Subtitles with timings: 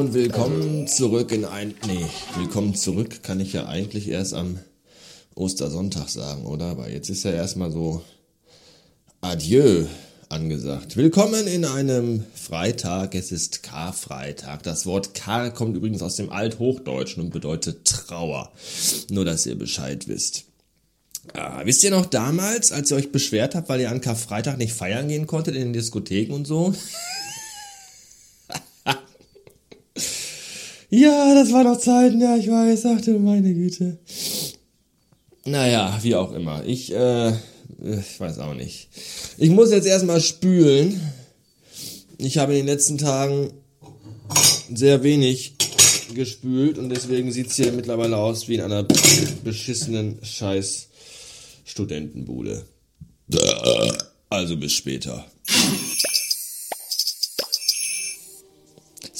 [0.00, 1.74] und willkommen zurück in ein.
[1.86, 2.06] Nee,
[2.38, 4.58] willkommen zurück kann ich ja eigentlich erst am
[5.34, 6.66] Ostersonntag sagen, oder?
[6.66, 8.02] Aber jetzt ist ja erstmal so
[9.20, 9.84] Adieu
[10.30, 10.96] angesagt.
[10.96, 13.14] Willkommen in einem Freitag.
[13.14, 14.62] Es ist Karfreitag.
[14.62, 18.50] Das Wort Kar kommt übrigens aus dem Althochdeutschen und bedeutet Trauer.
[19.10, 20.44] Nur, dass ihr Bescheid wisst.
[21.34, 24.72] Ah, wisst ihr noch damals, als ihr euch beschwert habt, weil ihr an Karfreitag nicht
[24.72, 26.74] feiern gehen konntet in den Diskotheken und so?
[30.90, 33.98] ja, das war noch Zeiten, ja, ich weiß, ach du meine Güte.
[35.44, 36.64] Naja, wie auch immer.
[36.66, 38.88] Ich, äh, ich weiß auch nicht.
[39.38, 41.00] Ich muss jetzt erstmal spülen.
[42.18, 43.52] Ich habe in den letzten Tagen
[44.74, 45.54] sehr wenig
[46.14, 48.82] gespült und deswegen sieht's hier mittlerweile aus wie in einer
[49.44, 50.88] beschissenen Scheiß
[51.64, 52.64] Studentenbude.
[54.28, 55.24] Also bis später.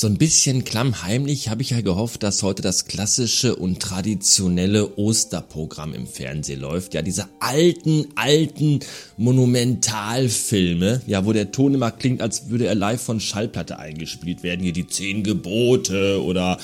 [0.00, 5.92] So ein bisschen klammheimlich habe ich ja gehofft, dass heute das klassische und traditionelle Osterprogramm
[5.92, 6.94] im Fernsehen läuft.
[6.94, 8.80] Ja, diese alten, alten
[9.18, 14.62] Monumentalfilme, ja, wo der Ton immer klingt, als würde er live von Schallplatte eingespielt werden.
[14.62, 16.58] Hier die Zehn Gebote oder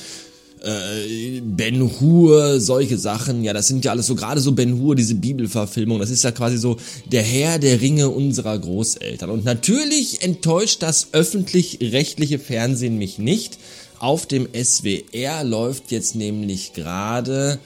[0.62, 4.94] äh, Ben Hur, solche Sachen, ja, das sind ja alles so, gerade so Ben Hur,
[4.94, 6.76] diese Bibelverfilmung, das ist ja quasi so
[7.06, 9.30] der Herr der Ringe unserer Großeltern.
[9.30, 13.58] Und natürlich enttäuscht das öffentlich-rechtliche Fernsehen mich nicht.
[13.98, 17.58] Auf dem SWR läuft jetzt nämlich gerade,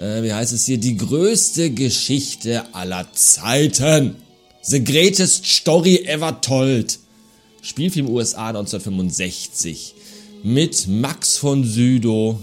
[0.00, 4.16] äh, wie heißt es hier, die größte Geschichte aller Zeiten.
[4.62, 6.98] The Greatest Story Ever Told.
[7.60, 9.94] Spielfilm USA 1965
[10.44, 12.36] mit Max von Südow,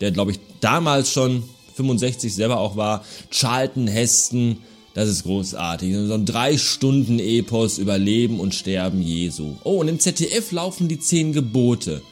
[0.00, 1.44] der glaube ich damals schon
[1.76, 4.58] 65 selber auch war, Charlton Heston,
[4.94, 5.94] das ist großartig.
[5.94, 9.54] So ein drei Stunden Epos über Leben und Sterben Jesu.
[9.62, 12.02] Oh, und im ZDF laufen die zehn Gebote.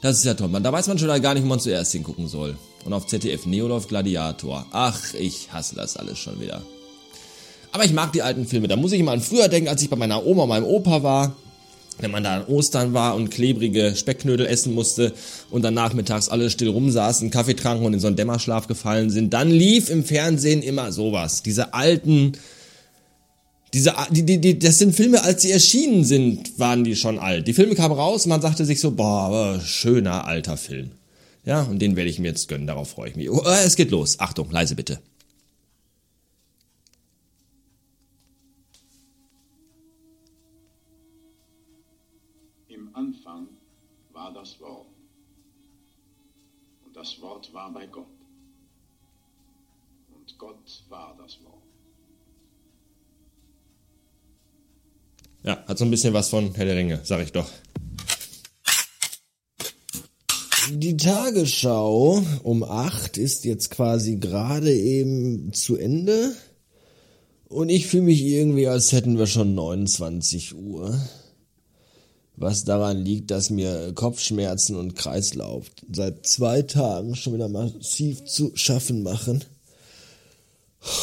[0.00, 0.48] Das ist ja toll.
[0.62, 2.56] Da weiß man schon gar nicht, wo man zuerst hingucken soll.
[2.86, 4.64] Und auf ZDF Neo läuft Gladiator.
[4.70, 6.62] Ach, ich hasse das alles schon wieder.
[7.72, 8.68] Aber ich mag die alten Filme.
[8.68, 11.02] Da muss ich immer an früher denken, als ich bei meiner Oma und meinem Opa
[11.02, 11.36] war
[11.98, 15.12] wenn man da an Ostern war und klebrige Speckknödel essen musste
[15.50, 19.32] und dann nachmittags alle still rumsaßen, Kaffee tranken und in so einen Dämmerschlaf gefallen sind,
[19.32, 21.42] dann lief im Fernsehen immer sowas.
[21.42, 22.32] Diese alten,
[23.74, 27.46] diese, die, die, die, das sind Filme, als sie erschienen sind, waren die schon alt.
[27.46, 30.92] Die Filme kamen raus und man sagte sich so, boah, schöner alter Film.
[31.44, 33.30] Ja, und den werde ich mir jetzt gönnen, darauf freue ich mich.
[33.30, 34.20] Oh, es geht los.
[34.20, 35.00] Achtung, leise bitte.
[44.40, 44.86] Das Wort.
[46.86, 48.06] Und das Wort war bei Gott.
[50.14, 51.62] Und Gott war das Wort.
[55.42, 57.50] Ja, hat so ein bisschen was von Herr der Ringe, sag ich doch.
[60.72, 66.34] Die Tagesschau um 8 ist jetzt quasi gerade eben zu Ende.
[67.48, 70.98] Und ich fühle mich irgendwie, als hätten wir schon 29 Uhr
[72.40, 78.50] was daran liegt, dass mir Kopfschmerzen und Kreislauf seit zwei Tagen schon wieder massiv zu
[78.54, 79.44] schaffen machen.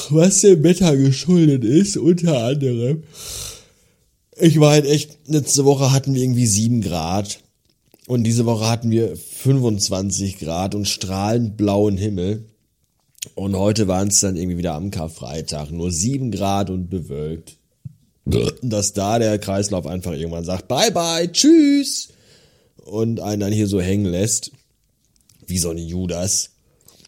[0.10, 3.04] Was dem Wetter geschuldet ist, unter anderem.
[4.36, 7.40] Ich war halt echt, letzte Woche hatten wir irgendwie sieben Grad.
[8.08, 12.46] Und diese Woche hatten wir 25 Grad und strahlend blauen Himmel.
[13.36, 15.70] Und heute waren es dann irgendwie wieder am Karfreitag.
[15.70, 17.58] Nur sieben Grad und bewölkt
[18.62, 22.10] dass da der Kreislauf einfach irgendwann sagt, bye bye, tschüss,
[22.88, 24.52] und einen dann hier so hängen lässt,
[25.46, 26.52] wie so ein Judas,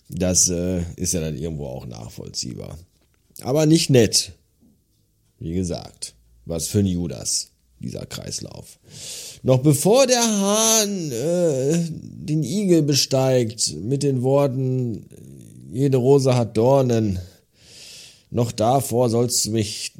[0.09, 2.77] das äh, ist ja dann irgendwo auch nachvollziehbar.
[3.41, 4.33] Aber nicht nett.
[5.39, 6.13] Wie gesagt,
[6.45, 8.79] was für ein Judas, dieser Kreislauf.
[9.43, 15.05] Noch bevor der Hahn äh, den Igel besteigt mit den Worten,
[15.71, 17.19] jede Rose hat Dornen,
[18.31, 19.93] noch davor sollst du mich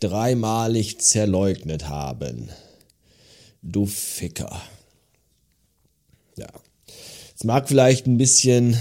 [0.00, 2.48] dreimalig zerleugnet haben.
[3.62, 4.60] Du Ficker.
[6.36, 6.48] Ja.
[7.36, 8.76] Es mag vielleicht ein bisschen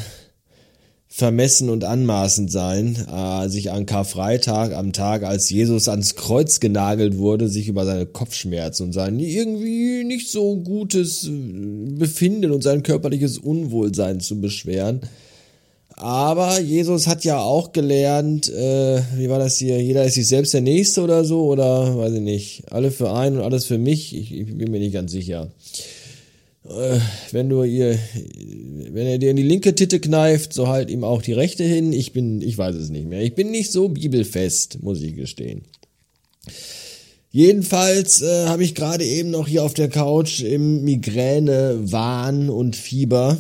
[1.18, 7.18] vermessen und anmaßend sein, äh, sich an Karfreitag, am Tag, als Jesus ans Kreuz genagelt
[7.18, 13.40] wurde, sich über seine Kopfschmerzen und sein irgendwie nicht so gutes Befinden und sein körperliches
[13.40, 15.02] Unwohlsein zu beschweren.
[16.00, 20.54] Aber Jesus hat ja auch gelernt, äh, wie war das hier, jeder ist sich selbst
[20.54, 24.16] der Nächste oder so, oder weiß ich nicht, alle für einen und alles für mich,
[24.16, 25.52] ich, ich bin mir nicht ganz sicher.
[26.70, 27.00] Äh,
[27.32, 27.98] wenn du ihr,
[28.92, 31.92] wenn er dir in die linke Titte kneift, so halt ihm auch die rechte hin.
[31.92, 33.24] Ich bin, ich weiß es nicht mehr.
[33.24, 35.64] Ich bin nicht so bibelfest, muss ich gestehen.
[37.32, 42.76] Jedenfalls äh, habe ich gerade eben noch hier auf der Couch im Migräne, Wahn und
[42.76, 43.40] Fieber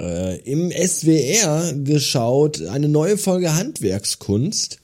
[0.00, 4.78] äh, im SWR geschaut, eine neue Folge Handwerkskunst.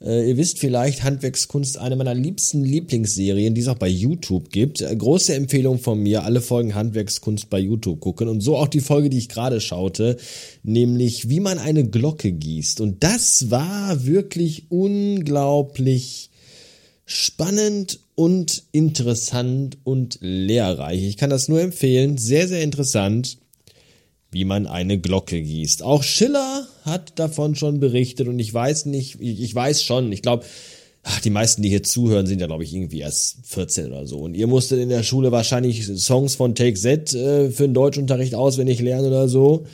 [0.00, 4.80] Äh, ihr wisst vielleicht, Handwerkskunst, eine meiner liebsten Lieblingsserien, die es auch bei YouTube gibt.
[4.80, 8.28] Äh, große Empfehlung von mir, alle Folgen Handwerkskunst bei YouTube gucken.
[8.28, 10.16] Und so auch die Folge, die ich gerade schaute,
[10.62, 12.80] nämlich wie man eine Glocke gießt.
[12.80, 16.30] Und das war wirklich unglaublich
[17.04, 21.02] spannend und interessant und lehrreich.
[21.02, 22.16] Ich kann das nur empfehlen.
[22.16, 23.38] Sehr, sehr interessant
[24.32, 25.82] wie man eine Glocke gießt.
[25.82, 30.44] Auch Schiller hat davon schon berichtet und ich weiß nicht, ich, weiß schon, ich glaube,
[31.24, 34.18] die meisten, die hier zuhören, sind ja, glaube ich, irgendwie erst 14 oder so.
[34.18, 38.34] Und ihr musstet in der Schule wahrscheinlich Songs von Take Z äh, für den Deutschunterricht
[38.34, 39.66] auswendig lernen oder so.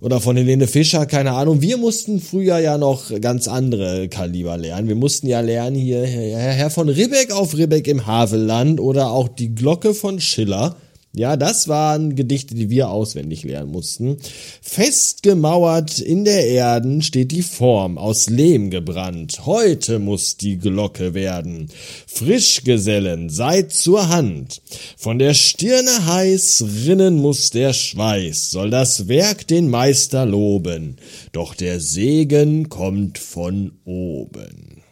[0.00, 1.60] Oder von Helene Fischer, keine Ahnung.
[1.60, 4.88] Wir mussten früher ja noch ganz andere Kaliber lernen.
[4.88, 9.54] Wir mussten ja lernen hier Herr von Ribbeck auf Ribbeck im Havelland oder auch die
[9.54, 10.76] Glocke von Schiller.
[11.12, 14.18] Ja, das waren Gedichte, die wir auswendig lernen mussten.
[14.62, 19.44] Festgemauert in der Erden steht die Form, aus Lehm gebrannt.
[19.44, 21.68] Heute muss die Glocke werden.
[22.06, 24.62] Frischgesellen, seid zur Hand.
[24.96, 30.96] Von der Stirne heiß rinnen muss der Schweiß, soll das Werk den Meister loben.
[31.32, 34.82] Doch der Segen kommt von oben.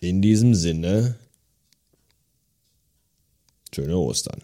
[0.00, 1.16] In diesem Sinne,
[3.74, 4.42] Schöne Ostern.